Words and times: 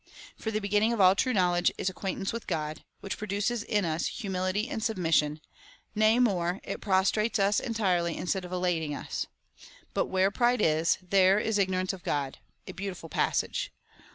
For 0.35 0.49
the 0.49 0.59
beginning 0.59 0.93
of 0.93 0.99
all 0.99 1.13
time 1.15 1.35
knowledge 1.35 1.71
is 1.77 1.87
acquaint 1.87 2.17
ance 2.17 2.33
with 2.33 2.47
Grod, 2.47 2.79
which 3.01 3.19
produces 3.19 3.61
in 3.61 3.85
us 3.85 4.07
humility 4.07 4.67
and 4.67 4.81
submis 4.81 5.13
sion; 5.13 5.41
nay 5.93 6.17
more, 6.17 6.59
it 6.63 6.81
prostrates 6.81 7.37
us 7.37 7.59
entirely 7.59 8.17
instead 8.17 8.43
of 8.43 8.51
elating 8.51 8.95
us. 8.95 9.27
But 9.93 10.07
where 10.07 10.31
pride 10.31 10.59
is, 10.59 10.97
there 11.07 11.37
is 11.37 11.59
ignorance 11.59 11.93
of 11.93 12.01
God^— 12.01 12.37
a 12.67 12.71
beau 12.71 12.85
tiful 12.87 13.09
passage 13.09 13.71